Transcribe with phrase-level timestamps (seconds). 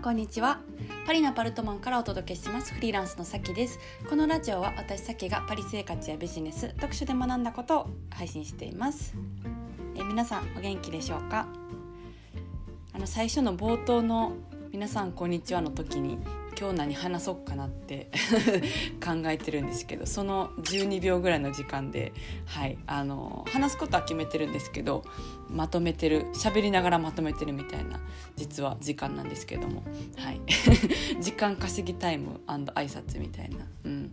[0.00, 0.60] んこんにちは。
[1.06, 2.72] パリのパルトマンからお届けします。
[2.72, 3.78] フリーランスのさきです。
[4.08, 9.14] このラジオは私さきがパリ生活やビジネス読書で学んだことを配信しています。
[9.94, 11.46] え皆さんお元気でしょうか？
[12.94, 14.32] あの最初の冒頭の
[14.72, 16.18] 皆さんこんにちはの時に
[16.60, 18.10] 今日何話そうかなって
[19.02, 22.12] 考えてるんですけどその12秒ぐらいの時間で、
[22.44, 25.02] はい、あの話すことは決めてるんですけど
[25.48, 27.98] まとめてる喋りながらまとめてるみたいな
[28.36, 29.82] 実は時間なんですけども、
[30.18, 30.40] はい、
[31.18, 34.10] 時間稼ぎタイム挨拶みたいな、うん、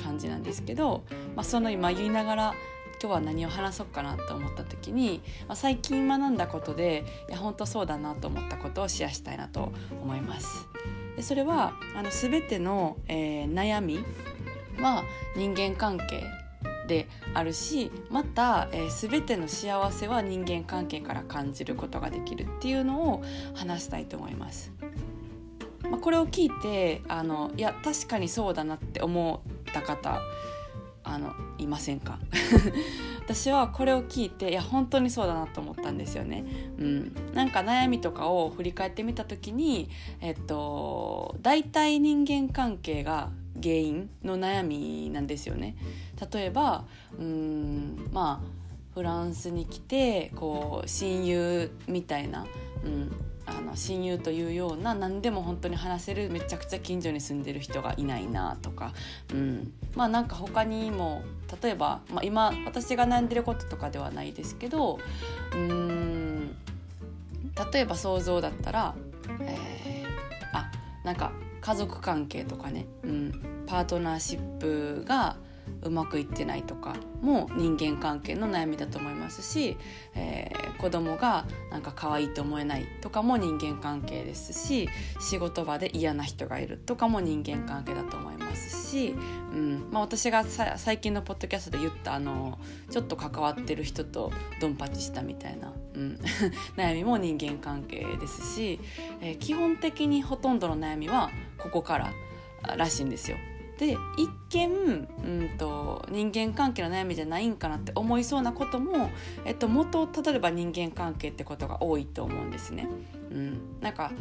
[0.00, 1.02] 感じなんですけど、
[1.34, 2.54] まあ、その今言いながら
[3.02, 10.68] 今日は何を話そうかなと思った時に、まあ、最近学んだことでいや本当そうだなと思ったことをシェアしたいなと思います。
[11.16, 14.04] でそれはあの全ての、えー、悩み
[14.80, 15.04] は
[15.36, 16.24] 人間関係
[16.86, 23.22] であるしまた、えー、全ての幸せは人間関係から感じることができるっていうのを
[23.54, 24.72] 話したいと思います。
[25.88, 30.20] まあ、これを聞いてあのいや確かにそうだなって思った方
[31.04, 32.18] あのいませんか？
[33.24, 36.44] 私はこれを聞いていや本当にそうだなと思ったんですよね。
[36.78, 39.88] うん、なんか悩みとかを振り返ってみた時に
[40.20, 43.30] えっと大体人間関係が
[43.62, 45.76] 原因の悩みなんですよね。
[46.32, 46.84] 例えば
[47.18, 48.64] うんまあ
[48.94, 52.46] フランスに来てこう親友みたいな、
[52.84, 53.10] うん、
[53.46, 58.92] あの親友というような何でも本当に話せるめちゃくちゃ近所に住んでる人がいないなとか、
[59.32, 61.22] うん、まあなんか他にも
[61.62, 64.98] 例えば、まあ、今私が悩んでることとかではないですけど
[65.52, 66.56] うん。
[67.72, 68.94] 例えば想像だったら、
[69.40, 70.70] えー、あ
[71.04, 75.36] なんか家族関係とかね、うん、パートナーシップが
[75.82, 79.76] うまくいってないとかも人間関係の悩みだと思いますし、
[80.14, 84.88] えー、子供がなんか可愛いと思えないとかも人間関係ですし
[85.20, 89.14] 仕事場で嫌な人がいるとかも人間関係だと思いますし、
[89.52, 92.58] うんまあ、私が最近のポッドキャストで言ったあの
[92.90, 96.20] ちょっと関わってる人とドンパチしたみたいな、うん、
[96.76, 98.80] 悩みも人間関係ですし、
[99.20, 102.12] えー、基本的にほとんどの悩みはここから
[102.76, 103.36] らしいんですよ。
[103.78, 109.10] で一見、うんと、人間関係の悩みじゃないんかなって思いそうなことも、
[109.44, 112.88] えっと、元例えば人間関係ってことが多いと思うんですね。
[113.30, 114.12] うん、なんか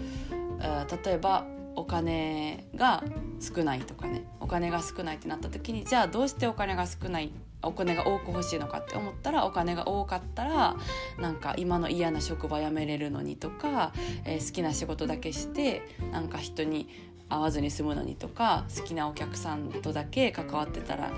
[1.06, 3.04] 例えばお金が
[3.40, 7.32] 少ないとかねお金が少ないってなった時にじゃあどうしてお金が少ない
[7.64, 10.76] お金が多く欲しいのかって思ったらお金が多かったら
[11.20, 13.94] なんか今の嫌な職場辞めれるのにとか、
[14.26, 15.82] えー、好きな仕事だけして
[16.12, 16.90] なんか人に
[17.30, 21.12] 会わずに済むのにとか好きなお客さんとだけ関わってたら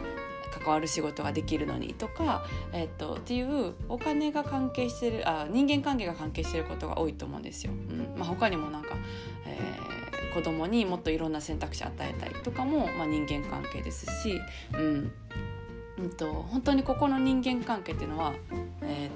[0.60, 7.74] 関わる仕事ができるのにとか、え、っとっていうお金が関係してるあ人間関係が関係してることが多いと思うんですよ。
[7.74, 8.96] うんまあ、他にもなんか、
[9.46, 14.40] えー、子供にもっといろんな選択肢与えたりとかも、まあ、人間関係ですし、
[14.74, 15.12] うん
[15.98, 18.34] うんと、本当にここの人間関係っていうのは、
[18.82, 19.15] えー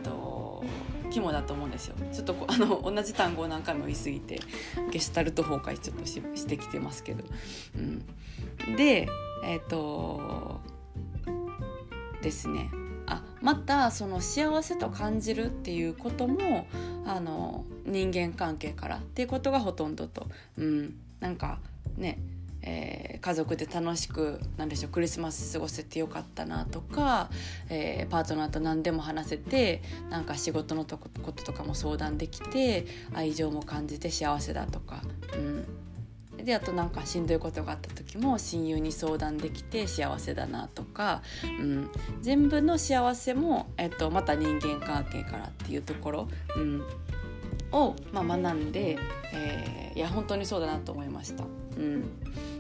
[1.10, 1.96] 肝だと思うんですよ。
[2.14, 4.40] ちょっとあの同じ単語を何回も言い過ぎて
[4.92, 7.24] ゲシュタルト崩壊ちょっとししてきてますけど、
[7.76, 9.08] うん、で
[9.44, 10.62] えっ、ー、と
[12.22, 12.72] ですね。
[13.12, 16.68] あまたその幸せと感じるっていうことも
[17.08, 20.28] あの人間関係からっていうことがほとんどと、
[20.58, 21.60] うん、なんか
[21.98, 22.20] ね
[22.62, 27.30] えー、家族で楽しくなんでしょうクリスマス過ごせてよかったなとか、
[27.70, 35.02] えー、パートナーと何でも話せてなんか仕事のとこととかも相談できて愛情も感じて幸せだとか、
[35.34, 35.66] うん、
[36.44, 41.90] であとなんかしんどいことがあった時も親友に相談できて幸せだなとか、うん、
[42.22, 46.84] 全部の幸せも、えっと、また人間関係からっていうところ、うん、
[47.72, 48.98] を、まあ、学んで、
[49.34, 51.44] えー、いや本当にそうだなと思いました。
[51.78, 52.04] うん、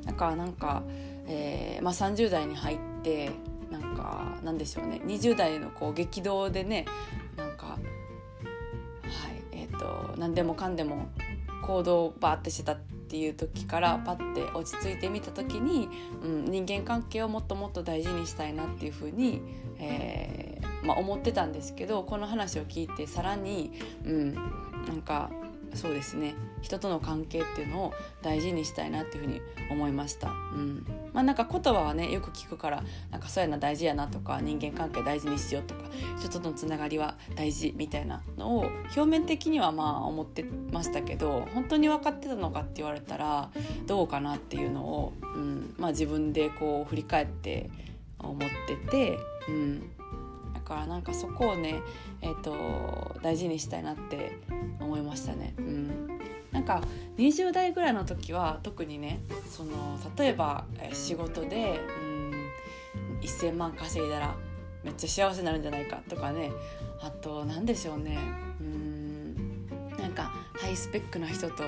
[0.05, 0.83] だからなんか、
[1.27, 3.31] えーまあ、30代に入って
[3.69, 6.85] なんかなんでしょうね20代のこう激動でね
[7.35, 7.79] なんかはい
[9.51, 11.09] えっ、ー、と何でもかんでも
[11.63, 12.77] 行動をバーってしてたっ
[13.09, 15.89] ていう時からパッて落ち着いてみた時に、
[16.23, 19.41] うん、人間関係をもっともっと大事にしたいなっていうふうに、
[19.79, 23.71] えーまあ、思ってたんですけどこの話を聞いてさらに、
[24.05, 24.41] うん、な
[24.93, 25.29] んか
[25.75, 30.29] そうですね人との関係っていうのを大事にしたいなっていうふうに思いました。
[30.29, 35.81] うんまあ、なんか言葉はねよく聞くからなんかそうやな大事やなとか人間関係大事にしようとか
[36.19, 38.65] 人とのつながりは大事みたいなのを
[38.95, 43.49] 表面的にはまあ思ってましたけど本当に分かってたのかって言われたら
[43.85, 47.69] どうかなっていうのを、うんまあ、自分でこう振り返って
[48.19, 48.37] 思っ
[48.67, 49.17] てて、
[49.47, 49.91] うん、
[50.69, 51.81] からなんかそこをね、
[52.21, 54.37] えーと、大事にしたいなって
[54.79, 55.55] 思いましたね。
[55.57, 56.07] うん、
[56.51, 56.81] なんか
[57.17, 59.19] 20代ぐらいの時は特にね
[59.49, 62.49] その例えば仕事でうん
[63.21, 64.35] 1,000万稼いだら
[64.83, 66.51] めっちゃ幸せになるんじゃないかとかね。
[67.01, 68.17] あと何でしょうね。
[68.61, 69.67] うん
[69.97, 71.63] なんかハイスペックな人と、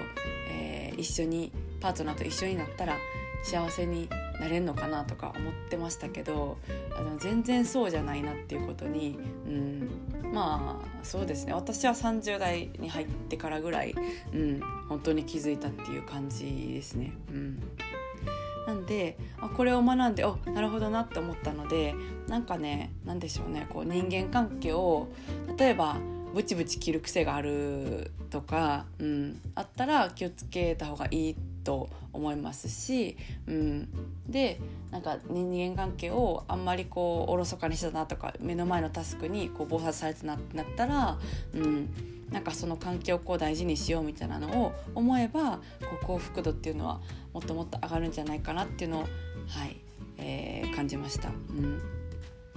[0.50, 2.98] えー、一緒にパートナーと一緒になったら
[3.44, 4.08] 幸せに
[4.42, 6.58] なれるのかなとか思ってましたけど
[6.98, 9.90] あの全然そうじゃないなっていうことに、うん、
[10.34, 11.54] まあそうですね。
[11.54, 13.94] 私は30代に入ってからぐらい、
[14.34, 14.60] うん、
[14.90, 17.14] 本当に気づいたっていう感じですね。
[17.30, 17.60] うん。
[18.66, 21.94] なんであこれを学んでおなるほどなって思ったので
[22.28, 23.68] なんかね何でしょうね。
[23.70, 25.10] こう人間関係を
[25.56, 25.98] 例えば
[26.34, 33.18] ブチブチ切る癖があるとか、うん、あったら気をつけた方がいいと思いますし、
[33.48, 33.90] うん、
[34.28, 34.60] で
[34.92, 41.18] なんか人間関係をあんまりこうおろそかにしたなとか目の前のタスクにこう暴発されてなってなったら、
[41.54, 41.90] うん、
[42.32, 47.00] なんかその関係をこう大事にしようみたいなのを思えばこう幸福度っていうのは
[47.34, 49.78] もっともっと上がるんじゃないかなっていうのを、はい
[50.18, 51.30] えー、感じました。
[51.30, 52.01] うん。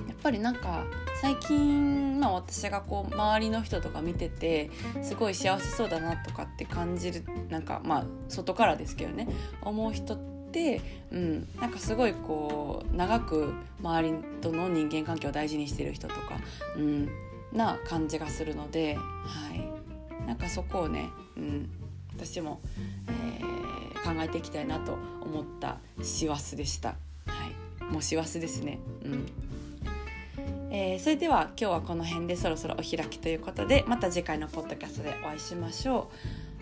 [0.06, 0.84] やっぱりなんか
[1.20, 4.70] 最近、まあ、私がこう周りの人とか見てて
[5.02, 9.28] すごい幸せそうだなとかって感じるなんかまあ外からですけどね
[9.62, 10.18] 思う人っ
[10.52, 10.80] て、
[11.10, 16.38] うん、なんかすごいこう長く周りとの人間関係を大事にしてる人とか、
[16.76, 17.08] うん、
[17.52, 19.02] な感じがするので、は
[19.54, 21.70] い、なんかそこをね、うん、
[22.12, 22.60] 私も、
[23.08, 26.90] えー、考えていきたいなと思った師走でした。
[26.90, 26.94] は
[27.80, 28.78] い、もう師走ですね。
[29.04, 29.26] うん
[30.76, 36.10] えー、それでは今日はこの辺でそろそろお開きということでまた次回のポッドキャストでお会いしましょ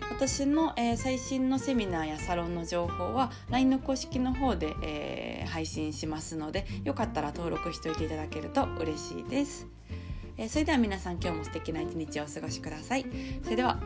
[0.01, 0.13] う。
[0.13, 9.65] 私の、えー、最新のセミナーやサロンの情報は LINE の公式の方で、えー、配信しますのでよかったら登録しておいていただけると嬉しいです、
[10.37, 13.05] えそれでは皆さん今日も素敵な一日をお過ごしください。
[13.43, 13.79] それでは